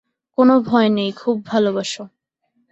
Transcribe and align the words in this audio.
কোনো 0.37 0.53
ভয় 0.61 0.89
নেই, 0.89 1.09
খুব 1.11 1.35
ভালোবাসো। 1.45 2.03